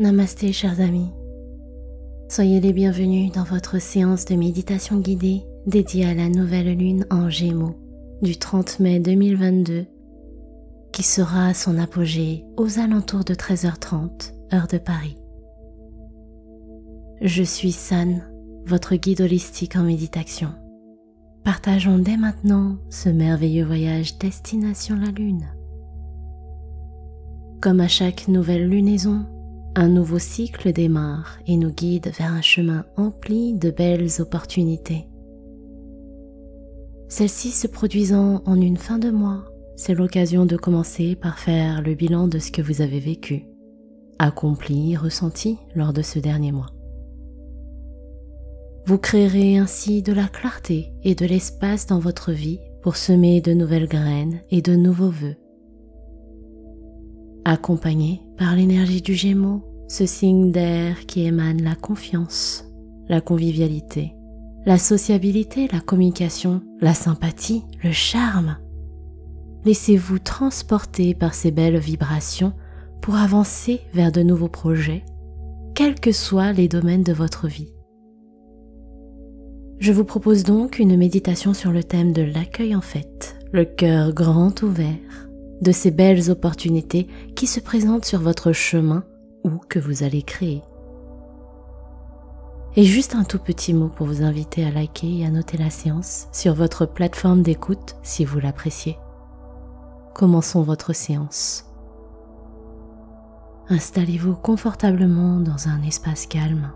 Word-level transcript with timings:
Namasté 0.00 0.54
chers 0.54 0.80
amis. 0.80 1.10
Soyez 2.30 2.58
les 2.58 2.72
bienvenus 2.72 3.32
dans 3.32 3.44
votre 3.44 3.78
séance 3.78 4.24
de 4.24 4.34
méditation 4.34 4.98
guidée 4.98 5.42
dédiée 5.66 6.06
à 6.06 6.14
la 6.14 6.30
nouvelle 6.30 6.74
lune 6.74 7.04
en 7.10 7.28
Gémeaux 7.28 7.76
du 8.22 8.38
30 8.38 8.80
mai 8.80 8.98
2022 8.98 9.84
qui 10.90 11.02
sera 11.02 11.48
à 11.48 11.52
son 11.52 11.76
apogée 11.76 12.46
aux 12.56 12.78
alentours 12.78 13.24
de 13.24 13.34
13h30 13.34 14.32
heure 14.54 14.68
de 14.68 14.78
Paris. 14.78 15.18
Je 17.20 17.42
suis 17.42 17.72
San, 17.72 18.22
votre 18.64 18.94
guide 18.94 19.20
holistique 19.20 19.76
en 19.76 19.82
méditation. 19.82 20.54
Partageons 21.44 21.98
dès 21.98 22.16
maintenant 22.16 22.78
ce 22.88 23.10
merveilleux 23.10 23.66
voyage 23.66 24.16
destination 24.16 24.96
la 24.96 25.10
Lune. 25.10 25.44
Comme 27.60 27.80
à 27.80 27.88
chaque 27.88 28.28
nouvelle 28.28 28.66
lunaison, 28.66 29.26
un 29.76 29.88
nouveau 29.88 30.18
cycle 30.18 30.72
démarre 30.72 31.38
et 31.46 31.56
nous 31.56 31.72
guide 31.72 32.10
vers 32.18 32.32
un 32.32 32.42
chemin 32.42 32.84
empli 32.96 33.54
de 33.54 33.70
belles 33.70 34.20
opportunités. 34.20 35.06
Celle-ci 37.08 37.50
se 37.50 37.66
produisant 37.66 38.42
en 38.46 38.60
une 38.60 38.76
fin 38.76 38.98
de 38.98 39.10
mois, 39.10 39.44
c'est 39.76 39.94
l'occasion 39.94 40.46
de 40.46 40.56
commencer 40.56 41.16
par 41.16 41.38
faire 41.38 41.82
le 41.82 41.94
bilan 41.94 42.28
de 42.28 42.38
ce 42.38 42.52
que 42.52 42.62
vous 42.62 42.82
avez 42.82 43.00
vécu, 43.00 43.46
accompli, 44.18 44.96
ressenti 44.96 45.58
lors 45.74 45.92
de 45.92 46.02
ce 46.02 46.18
dernier 46.18 46.52
mois. 46.52 46.70
Vous 48.86 48.98
créerez 48.98 49.56
ainsi 49.56 50.02
de 50.02 50.12
la 50.12 50.26
clarté 50.26 50.92
et 51.02 51.14
de 51.14 51.26
l'espace 51.26 51.86
dans 51.86 52.00
votre 52.00 52.32
vie 52.32 52.60
pour 52.82 52.96
semer 52.96 53.40
de 53.40 53.52
nouvelles 53.52 53.88
graines 53.88 54.40
et 54.50 54.62
de 54.62 54.74
nouveaux 54.74 55.10
vœux. 55.10 55.36
Accompagné 57.44 58.22
par 58.40 58.56
l'énergie 58.56 59.02
du 59.02 59.12
Gémeaux, 59.12 59.62
ce 59.86 60.06
signe 60.06 60.50
d'air 60.50 61.04
qui 61.04 61.26
émane 61.26 61.60
la 61.62 61.74
confiance, 61.74 62.64
la 63.06 63.20
convivialité, 63.20 64.14
la 64.64 64.78
sociabilité, 64.78 65.68
la 65.70 65.80
communication, 65.80 66.62
la 66.80 66.94
sympathie, 66.94 67.64
le 67.84 67.92
charme. 67.92 68.56
Laissez-vous 69.66 70.20
transporter 70.20 71.12
par 71.12 71.34
ces 71.34 71.50
belles 71.50 71.76
vibrations 71.76 72.54
pour 73.02 73.16
avancer 73.16 73.82
vers 73.92 74.10
de 74.10 74.22
nouveaux 74.22 74.48
projets, 74.48 75.04
quels 75.74 76.00
que 76.00 76.10
soient 76.10 76.52
les 76.52 76.66
domaines 76.66 77.04
de 77.04 77.12
votre 77.12 77.46
vie. 77.46 77.74
Je 79.80 79.92
vous 79.92 80.04
propose 80.04 80.44
donc 80.44 80.78
une 80.78 80.96
méditation 80.96 81.52
sur 81.52 81.72
le 81.72 81.84
thème 81.84 82.14
de 82.14 82.22
l'accueil 82.22 82.74
en 82.74 82.80
fait, 82.80 83.38
le 83.52 83.66
cœur 83.66 84.14
grand 84.14 84.62
ouvert, 84.62 85.29
de 85.60 85.72
ces 85.72 85.90
belles 85.90 86.30
opportunités 86.30 87.06
qui 87.34 87.46
se 87.46 87.60
présentent 87.60 88.04
sur 88.04 88.20
votre 88.20 88.52
chemin 88.52 89.04
ou 89.44 89.58
que 89.68 89.78
vous 89.78 90.02
allez 90.02 90.22
créer. 90.22 90.62
Et 92.76 92.84
juste 92.84 93.14
un 93.14 93.24
tout 93.24 93.38
petit 93.38 93.74
mot 93.74 93.88
pour 93.88 94.06
vous 94.06 94.22
inviter 94.22 94.64
à 94.64 94.70
liker 94.70 95.20
et 95.20 95.26
à 95.26 95.30
noter 95.30 95.58
la 95.58 95.70
séance 95.70 96.28
sur 96.32 96.54
votre 96.54 96.86
plateforme 96.86 97.42
d'écoute 97.42 97.96
si 98.02 98.24
vous 98.24 98.38
l'appréciez. 98.38 98.96
Commençons 100.14 100.62
votre 100.62 100.92
séance. 100.92 101.66
Installez-vous 103.68 104.34
confortablement 104.34 105.40
dans 105.40 105.68
un 105.68 105.82
espace 105.82 106.26
calme. 106.26 106.72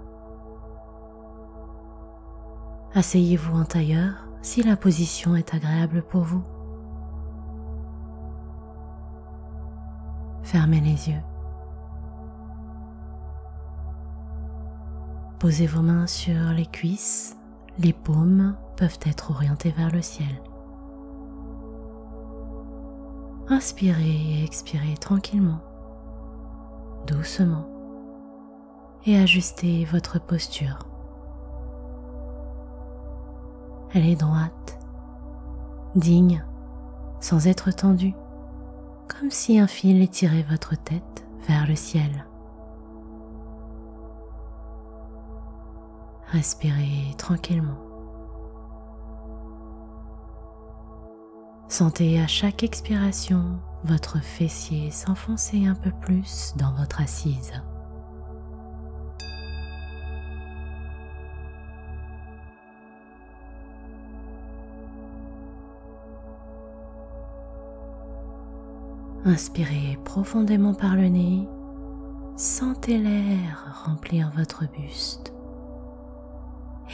Asseyez-vous 2.94 3.56
en 3.56 3.64
tailleur 3.64 4.28
si 4.42 4.62
la 4.62 4.76
position 4.76 5.34
est 5.34 5.54
agréable 5.54 6.04
pour 6.08 6.22
vous. 6.22 6.42
Fermez 10.44 10.80
les 10.80 11.08
yeux. 11.08 11.22
Posez 15.38 15.66
vos 15.66 15.80
mains 15.82 16.06
sur 16.06 16.52
les 16.54 16.66
cuisses, 16.66 17.36
les 17.78 17.92
paumes 17.92 18.54
peuvent 18.76 18.98
être 19.06 19.30
orientées 19.30 19.74
vers 19.76 19.90
le 19.90 20.02
ciel. 20.02 20.42
Inspirez 23.48 24.02
et 24.02 24.44
expirez 24.44 24.96
tranquillement, 24.98 25.60
doucement, 27.06 27.66
et 29.06 29.18
ajustez 29.18 29.84
votre 29.86 30.18
posture. 30.18 30.78
Elle 33.94 34.06
est 34.06 34.16
droite, 34.16 34.78
digne, 35.94 36.44
sans 37.20 37.46
être 37.46 37.70
tendue, 37.70 38.14
comme 39.08 39.30
si 39.30 39.58
un 39.58 39.66
fil 39.66 40.02
étirait 40.02 40.46
votre 40.48 40.76
tête 40.76 41.26
vers 41.46 41.66
le 41.66 41.76
ciel. 41.76 42.26
Respirez 46.28 47.14
tranquillement. 47.16 47.78
Sentez 51.68 52.20
à 52.20 52.26
chaque 52.26 52.62
expiration 52.62 53.58
votre 53.84 54.20
fessier 54.20 54.90
s'enfoncer 54.90 55.66
un 55.66 55.74
peu 55.74 55.90
plus 55.90 56.54
dans 56.56 56.72
votre 56.74 57.00
assise. 57.00 57.52
Inspirez 69.26 69.98
profondément 70.04 70.74
par 70.74 70.96
le 70.96 71.08
nez, 71.08 71.48
sentez 72.36 72.98
l'air 72.98 73.82
remplir 73.86 74.30
votre 74.36 74.70
buste 74.70 75.32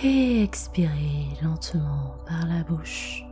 et 0.04 0.40
expirez 0.44 1.26
lentement 1.42 2.14
par 2.28 2.46
la 2.46 2.62
bouche. 2.62 3.24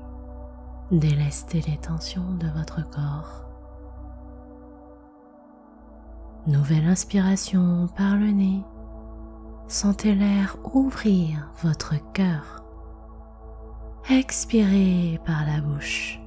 Délestez 0.91 1.61
les 1.69 1.77
tensions 1.77 2.35
de 2.41 2.49
votre 2.49 2.91
corps. 2.91 3.45
Nouvelle 6.49 6.87
inspiration 6.87 7.89
par 7.97 8.17
le 8.17 8.33
nez. 8.33 8.65
Sentez 9.69 10.17
l'air 10.17 10.57
ouvrir 10.75 11.53
votre 11.63 11.95
cœur. 12.15 12.65
Expirez 14.11 15.21
par 15.25 15.47
la 15.47 15.61
bouche. 15.61 16.21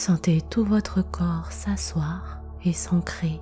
Sentez 0.00 0.40
tout 0.40 0.64
votre 0.64 1.02
corps 1.02 1.52
s'asseoir 1.52 2.40
et 2.64 2.72
s'ancrer 2.72 3.38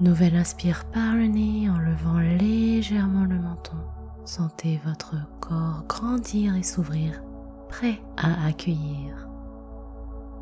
Nouvelle 0.00 0.34
inspire 0.34 0.84
par 0.86 1.14
le 1.14 1.28
nez 1.28 1.70
en 1.70 1.78
levant 1.78 2.18
légèrement 2.18 3.24
le 3.24 3.38
menton. 3.38 3.76
Sentez 4.24 4.80
votre 4.84 5.14
corps 5.38 5.84
grandir 5.86 6.56
et 6.56 6.64
s'ouvrir, 6.64 7.22
prêt 7.68 8.02
à 8.16 8.48
accueillir. 8.48 9.28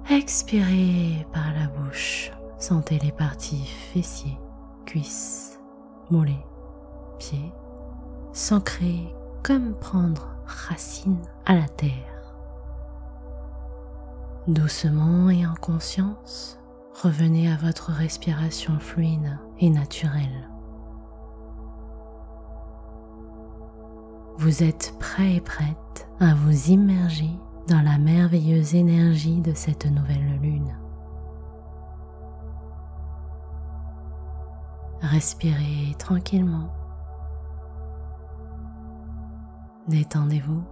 Expirez 0.08 1.26
par 1.30 1.52
la 1.52 1.66
bouche. 1.66 2.32
Sentez 2.58 2.98
les 3.00 3.12
parties 3.12 3.66
fessiers, 3.92 4.38
cuisses, 4.86 5.60
mollets, 6.10 6.46
pieds 7.18 7.52
s'ancrer 8.32 9.14
comme 9.42 9.74
prendre 9.74 10.34
racine 10.46 11.20
à 11.44 11.54
la 11.54 11.68
terre. 11.68 12.09
Doucement 14.50 15.30
et 15.30 15.46
en 15.46 15.54
conscience, 15.54 16.58
revenez 17.04 17.52
à 17.52 17.56
votre 17.56 17.92
respiration 17.92 18.80
fluide 18.80 19.38
et 19.60 19.70
naturelle. 19.70 20.50
Vous 24.38 24.64
êtes 24.64 24.96
prêt 24.98 25.36
et 25.36 25.40
prête 25.40 26.08
à 26.18 26.34
vous 26.34 26.70
immerger 26.70 27.30
dans 27.68 27.80
la 27.80 27.96
merveilleuse 27.96 28.74
énergie 28.74 29.40
de 29.40 29.54
cette 29.54 29.86
nouvelle 29.86 30.40
lune. 30.42 30.76
Respirez 35.00 35.94
tranquillement. 35.96 36.74
Détendez-vous. 39.86 40.64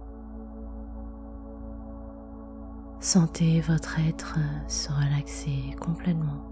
Sentez 3.01 3.61
votre 3.61 3.97
être 3.99 4.37
se 4.67 4.91
relaxer 4.91 5.73
complètement. 5.79 6.43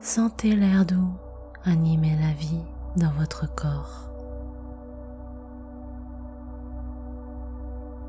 Sentez 0.00 0.54
l'air 0.54 0.86
doux 0.86 1.12
animer 1.64 2.14
la 2.20 2.32
vie 2.32 2.62
dans 2.96 3.10
votre 3.18 3.52
corps. 3.56 4.08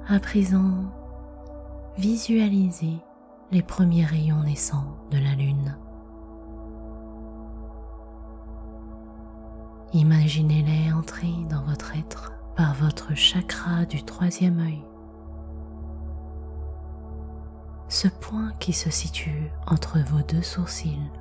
À 0.08 0.20
présent, 0.20 0.86
visualisez 1.98 3.00
les 3.52 3.64
premiers 3.64 4.06
rayons 4.06 4.44
naissants 4.44 4.96
de 5.10 5.18
la 5.18 5.34
Lune. 5.34 5.76
Imaginez-les 9.94 10.94
entrer 10.94 11.34
dans 11.50 11.64
votre 11.64 11.98
être 11.98 12.37
par 12.58 12.74
votre 12.74 13.16
chakra 13.16 13.86
du 13.86 14.04
troisième 14.04 14.60
œil. 14.60 14.84
ce 17.90 18.08
point 18.08 18.52
qui 18.60 18.74
se 18.74 18.90
situe 18.90 19.50
entre 19.66 20.00
vos 20.00 20.22
deux 20.22 20.42
sourcils. 20.42 21.12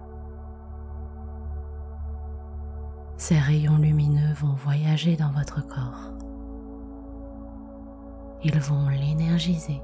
Ces 3.16 3.38
rayons 3.38 3.78
lumineux 3.78 4.34
vont 4.34 4.54
voyager 4.54 5.16
dans 5.16 5.30
votre 5.30 5.66
corps. 5.66 6.12
Ils 8.42 8.58
vont 8.58 8.88
l'énergiser. 8.88 9.80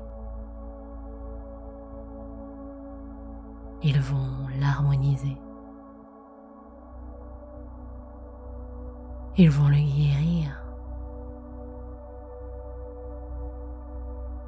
Ils 3.83 4.01
vont 4.01 4.47
l'harmoniser. 4.61 5.37
Ils 9.37 9.51
vont 9.51 9.69
le 9.69 9.77
guérir. 9.77 10.62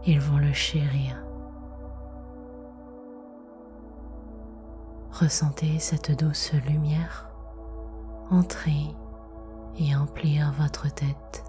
Ils 0.07 0.21
vont 0.21 0.39
le 0.39 0.53
chérir. 0.53 1.17
Ressentez 5.13 5.79
cette 5.79 6.19
douce 6.19 6.53
lumière 6.67 7.31
entrer 8.31 8.95
et 9.77 9.95
emplir 9.97 10.53
votre 10.53 10.93
tête. 10.93 11.45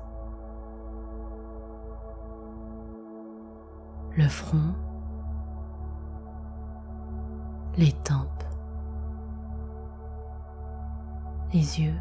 Le 4.15 4.27
front, 4.29 4.73
les 7.77 7.91
tempes, 7.91 8.43
les 11.53 11.81
yeux, 11.81 11.99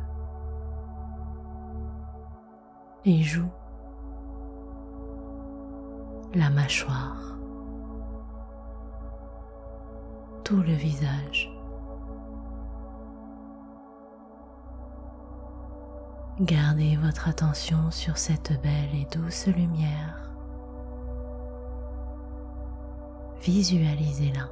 les 3.05 3.23
joues, 3.23 3.51
la 6.34 6.50
mâchoire, 6.50 7.36
tout 10.42 10.62
le 10.62 10.72
visage. 10.72 11.50
Gardez 16.40 16.96
votre 16.96 17.28
attention 17.28 17.92
sur 17.92 18.19
cette 18.19 18.60
belle 18.60 18.94
et 18.94 19.06
douce 19.16 19.46
lumière. 19.46 20.32
Visualisez-la. 23.40 24.48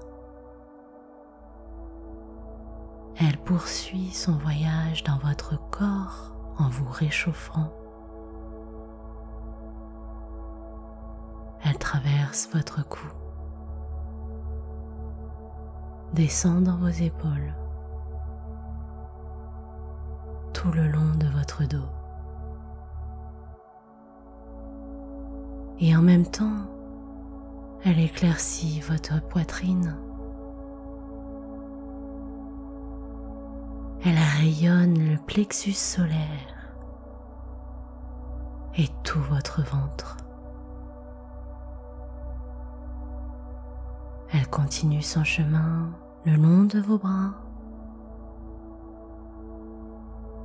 Elle 3.17 3.39
poursuit 3.39 4.11
son 4.11 4.33
voyage 4.37 5.03
dans 5.03 5.19
votre 5.19 5.59
corps 5.71 6.33
en 6.59 6.69
vous 6.69 6.89
réchauffant. 6.89 7.73
Traverse 11.93 12.49
votre 12.55 12.89
cou, 12.89 13.07
descend 16.15 16.65
dans 16.65 16.79
vos 16.79 16.89
épaules, 16.89 17.53
tout 20.55 20.73
le 20.73 20.89
long 20.89 21.15
de 21.19 21.27
votre 21.27 21.65
dos. 21.65 21.91
Et 25.81 25.95
en 25.95 26.01
même 26.01 26.25
temps, 26.25 26.65
elle 27.85 27.99
éclaircit 27.99 28.81
votre 28.81 29.21
poitrine. 29.29 29.95
Elle 34.03 34.19
rayonne 34.41 35.11
le 35.11 35.19
plexus 35.19 35.73
solaire 35.73 36.73
et 38.79 38.89
tout 39.05 39.21
votre 39.21 39.61
ventre. 39.63 40.17
Elle 44.33 44.49
continue 44.49 45.03
son 45.03 45.25
chemin 45.25 45.91
le 46.25 46.37
long 46.37 46.65
de 46.65 46.81
vos 46.81 46.99
bras 46.99 47.35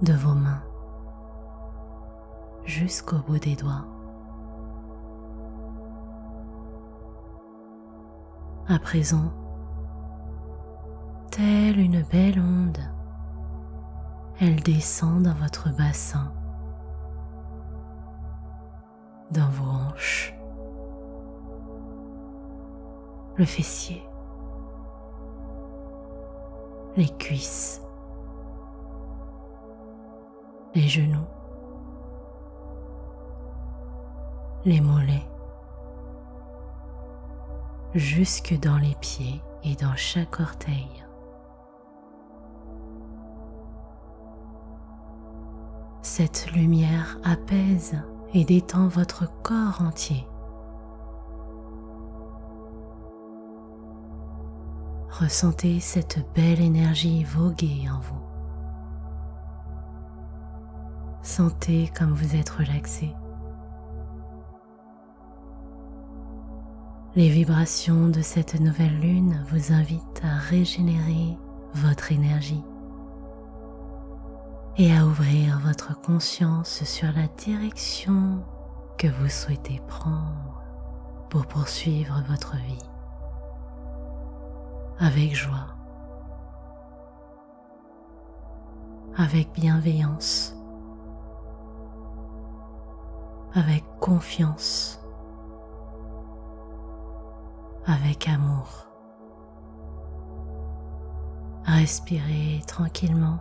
de 0.01 0.13
vos 0.13 0.33
mains 0.33 0.61
jusqu'au 2.65 3.17
bout 3.19 3.39
des 3.39 3.55
doigts. 3.55 3.85
À 8.67 8.77
présent, 8.79 9.31
telle 11.31 11.79
une 11.79 12.03
belle 12.03 12.39
onde, 12.39 12.79
elle 14.39 14.57
descend 14.57 15.23
dans 15.23 15.33
votre 15.35 15.69
bassin, 15.75 16.31
dans 19.31 19.49
vos 19.49 19.69
hanches, 19.69 20.36
le 23.37 23.45
fessier, 23.45 24.03
les 26.95 27.09
cuisses, 27.17 27.81
les 30.73 30.87
genoux, 30.87 31.27
les 34.65 34.81
mollets, 34.81 35.27
jusque 37.93 38.57
dans 38.59 38.77
les 38.77 38.95
pieds 39.01 39.41
et 39.63 39.75
dans 39.75 39.95
chaque 39.95 40.39
orteil. 40.39 41.05
Cette 46.01 46.51
lumière 46.53 47.19
apaise 47.23 47.95
et 48.33 48.43
détend 48.45 48.87
votre 48.87 49.29
corps 49.43 49.81
entier. 49.81 50.27
Ressentez 55.19 55.79
cette 55.79 56.23
belle 56.35 56.61
énergie 56.61 57.23
voguer 57.23 57.89
en 57.89 57.99
vous. 57.99 58.21
Sentez 61.23 61.91
comme 61.97 62.13
vous 62.13 62.35
êtes 62.35 62.51
relaxé. 62.51 63.15
Les 67.15 67.29
vibrations 67.29 68.09
de 68.09 68.21
cette 68.21 68.59
nouvelle 68.59 68.99
lune 68.99 69.43
vous 69.49 69.73
invitent 69.73 70.21
à 70.23 70.37
régénérer 70.37 71.35
votre 71.73 72.11
énergie 72.11 72.63
et 74.77 74.95
à 74.95 75.03
ouvrir 75.03 75.59
votre 75.65 75.99
conscience 75.99 76.83
sur 76.83 77.11
la 77.11 77.27
direction 77.43 78.43
que 78.99 79.07
vous 79.07 79.29
souhaitez 79.29 79.81
prendre 79.87 80.61
pour 81.31 81.47
poursuivre 81.47 82.23
votre 82.29 82.55
vie 82.57 82.96
avec 84.99 85.35
joie, 85.35 85.75
avec 89.17 89.51
bienveillance 89.53 90.57
avec 93.57 93.83
confiance, 93.99 95.01
avec 97.85 98.27
amour. 98.27 98.87
Respirez 101.65 102.61
tranquillement. 102.67 103.39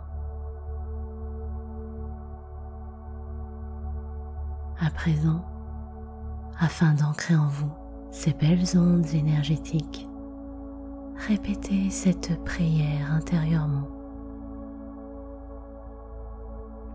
À 4.79 4.89
présent, 4.89 5.45
afin 6.59 6.93
d'ancrer 6.93 7.35
en 7.35 7.47
vous 7.47 7.71
ces 8.11 8.33
belles 8.33 8.77
ondes 8.77 9.07
énergétiques, 9.13 10.07
répétez 11.27 11.89
cette 11.89 12.41
prière 12.45 13.11
intérieurement. 13.11 13.89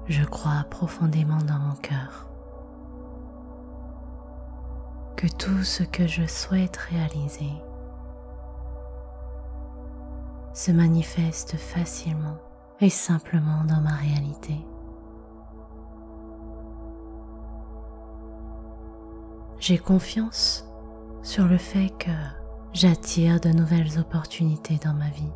Je 0.06 0.24
crois 0.24 0.64
profondément 0.70 1.42
dans 1.42 1.58
mon 1.58 1.74
cœur 1.74 2.30
que 5.16 5.26
tout 5.26 5.62
ce 5.62 5.82
que 5.82 6.06
je 6.06 6.26
souhaite 6.26 6.78
réaliser 6.78 7.52
se 10.54 10.72
manifeste 10.72 11.56
facilement 11.58 12.38
et 12.80 12.90
simplement 12.90 13.64
dans 13.64 13.82
ma 13.82 13.94
réalité. 13.94 14.56
J'ai 19.58 19.78
confiance 19.78 20.66
sur 21.22 21.44
le 21.44 21.58
fait 21.58 21.90
que 21.98 22.41
j'attire 22.72 23.38
de 23.38 23.50
nouvelles 23.50 23.98
opportunités 23.98 24.78
dans 24.82 24.94
ma 24.94 25.08
vie. 25.08 25.32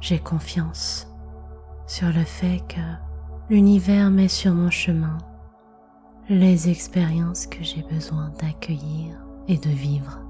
J'ai 0.00 0.18
confiance 0.18 1.08
sur 1.86 2.08
le 2.08 2.24
fait 2.24 2.60
que 2.68 2.80
l'univers 3.48 4.10
met 4.10 4.28
sur 4.28 4.52
mon 4.52 4.70
chemin 4.70 5.18
les 6.28 6.70
expériences 6.70 7.46
que 7.46 7.62
j'ai 7.62 7.82
besoin 7.82 8.30
d'accueillir 8.40 9.16
et 9.48 9.58
de 9.58 9.70
vivre. 9.70 10.20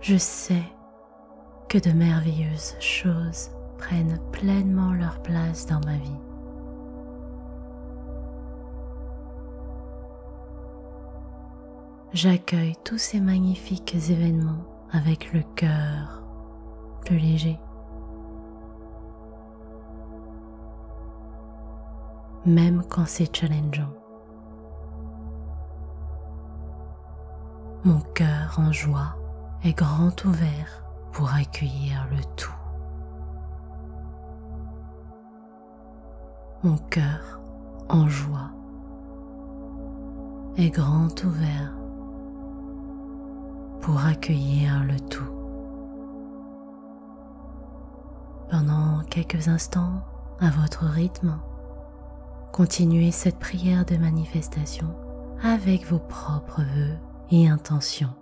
Je 0.00 0.16
sais 0.16 0.62
que 1.68 1.78
de 1.78 1.90
merveilleuses 1.92 2.76
choses 2.80 3.50
prennent 3.78 4.20
pleinement 4.30 4.92
leur 4.92 5.22
place 5.22 5.66
dans 5.66 5.80
ma 5.80 5.96
vie. 5.96 6.31
J'accueille 12.12 12.76
tous 12.84 12.98
ces 12.98 13.20
magnifiques 13.20 13.94
événements 13.94 14.64
avec 14.90 15.32
le 15.32 15.42
cœur 15.56 16.22
plus 17.04 17.18
léger. 17.18 17.58
Même 22.44 22.82
quand 22.88 23.06
c'est 23.06 23.34
challengeant. 23.34 23.92
Mon 27.84 28.00
cœur 28.14 28.58
en 28.58 28.72
joie 28.72 29.16
est 29.64 29.76
grand 29.76 30.24
ouvert 30.24 30.84
pour 31.12 31.32
accueillir 31.32 32.06
le 32.10 32.22
tout. 32.36 32.54
Mon 36.62 36.76
cœur 36.76 37.40
en 37.88 38.08
joie 38.08 38.50
est 40.56 40.70
grand 40.70 41.24
ouvert 41.24 41.81
pour 43.82 44.04
accueillir 44.06 44.84
le 44.84 44.98
tout. 45.00 45.28
Pendant 48.50 49.02
quelques 49.10 49.48
instants, 49.48 50.04
à 50.40 50.50
votre 50.50 50.84
rythme, 50.84 51.38
continuez 52.52 53.10
cette 53.10 53.38
prière 53.38 53.84
de 53.84 53.96
manifestation 53.96 54.94
avec 55.42 55.84
vos 55.86 55.98
propres 55.98 56.62
voeux 56.62 56.96
et 57.30 57.48
intentions. 57.48 58.14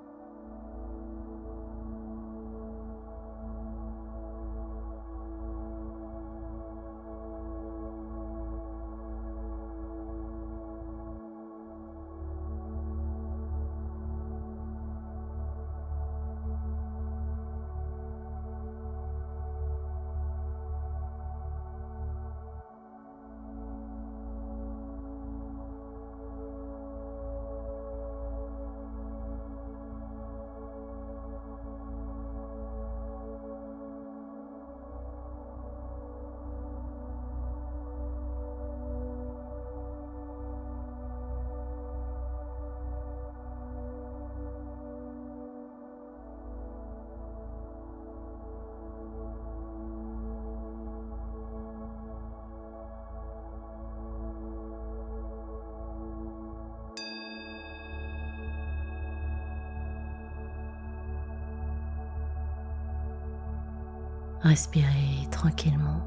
Respirez 64.42 65.28
tranquillement. 65.30 66.00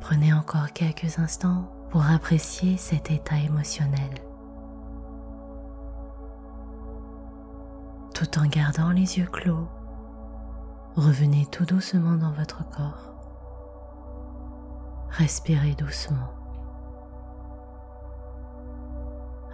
Prenez 0.00 0.32
encore 0.32 0.72
quelques 0.72 1.18
instants 1.18 1.68
pour 1.90 2.06
apprécier 2.06 2.76
cet 2.76 3.10
état 3.10 3.36
émotionnel. 3.36 4.14
Tout 8.14 8.38
en 8.38 8.46
gardant 8.46 8.90
les 8.90 9.18
yeux 9.18 9.26
clos, 9.26 9.68
revenez 10.94 11.46
tout 11.46 11.64
doucement 11.64 12.16
dans 12.16 12.32
votre 12.32 12.68
corps. 12.70 13.12
Respirez 15.10 15.74
doucement. 15.74 16.32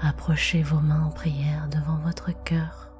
Approchez 0.02 0.62
vos 0.62 0.80
mains 0.80 1.04
en 1.06 1.10
prière 1.10 1.68
devant 1.70 1.96
votre 1.96 2.32
cœur 2.44 2.90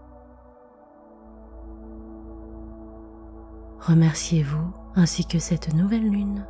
Remerciez-vous 3.86 4.72
ainsi 4.96 5.24
que 5.26 5.38
cette 5.38 5.72
nouvelle 5.72 6.10
lune 6.10 6.44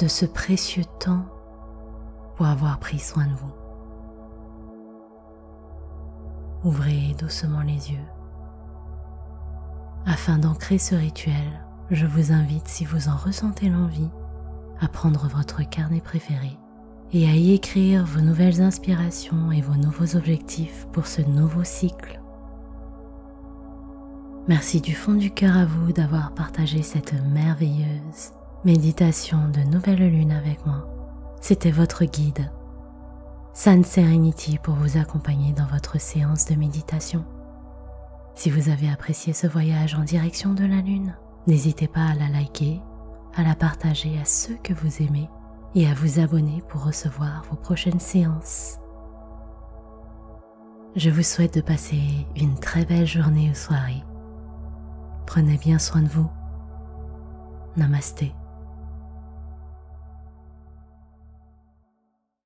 de 0.00 0.08
ce 0.08 0.26
précieux 0.26 0.82
temps 0.98 1.24
pour 2.34 2.46
avoir 2.46 2.80
pris 2.80 2.98
soin 2.98 3.26
de 3.26 3.34
vous. 3.34 3.52
Ouvrez 6.64 7.14
doucement 7.16 7.60
les 7.60 7.92
yeux. 7.92 8.08
Afin 10.04 10.38
d'ancrer 10.38 10.78
ce 10.78 10.96
rituel, 10.96 11.64
je 11.92 12.06
vous 12.06 12.32
invite, 12.32 12.66
si 12.66 12.84
vous 12.84 13.08
en 13.08 13.16
ressentez 13.16 13.68
l'envie, 13.68 14.10
à 14.80 14.88
prendre 14.88 15.28
votre 15.28 15.62
carnet 15.62 16.00
préféré 16.00 16.58
et 17.12 17.28
à 17.28 17.34
y 17.34 17.52
écrire 17.52 18.04
vos 18.04 18.20
nouvelles 18.20 18.62
inspirations 18.62 19.52
et 19.52 19.60
vos 19.60 19.76
nouveaux 19.76 20.16
objectifs 20.16 20.88
pour 20.92 21.06
ce 21.06 21.22
nouveau 21.22 21.62
cycle 21.62 22.20
Merci 24.48 24.80
du 24.80 24.94
fond 24.94 25.12
du 25.12 25.30
cœur 25.30 25.58
à 25.58 25.66
vous 25.66 25.92
d'avoir 25.92 26.32
partagé 26.32 26.80
cette 26.80 27.12
merveilleuse 27.12 28.32
méditation 28.64 29.46
de 29.48 29.60
nouvelle 29.60 30.08
lune 30.08 30.32
avec 30.32 30.64
moi. 30.64 30.88
C'était 31.42 31.70
votre 31.70 32.06
guide, 32.06 32.50
Sun 33.52 33.84
Serenity, 33.84 34.58
pour 34.62 34.74
vous 34.74 34.96
accompagner 34.96 35.52
dans 35.52 35.66
votre 35.66 36.00
séance 36.00 36.46
de 36.46 36.54
méditation. 36.54 37.26
Si 38.34 38.48
vous 38.48 38.70
avez 38.70 38.88
apprécié 38.88 39.34
ce 39.34 39.46
voyage 39.46 39.94
en 39.94 40.02
direction 40.02 40.54
de 40.54 40.64
la 40.64 40.80
lune, 40.80 41.14
n'hésitez 41.46 41.86
pas 41.86 42.06
à 42.06 42.14
la 42.14 42.28
liker, 42.28 42.80
à 43.34 43.42
la 43.42 43.54
partager 43.54 44.18
à 44.18 44.24
ceux 44.24 44.56
que 44.62 44.72
vous 44.72 45.02
aimez 45.02 45.28
et 45.74 45.86
à 45.86 45.92
vous 45.92 46.20
abonner 46.20 46.62
pour 46.68 46.84
recevoir 46.84 47.44
vos 47.50 47.56
prochaines 47.56 48.00
séances. 48.00 48.78
Je 50.96 51.10
vous 51.10 51.22
souhaite 51.22 51.56
de 51.56 51.60
passer 51.60 52.00
une 52.34 52.58
très 52.58 52.86
belle 52.86 53.06
journée 53.06 53.50
ou 53.50 53.54
soirée 53.54 54.02
Prenez 55.28 55.58
bien 55.58 55.78
soin 55.78 56.00
de 56.00 56.08
vous. 56.08 56.30
Namasté. 57.76 58.32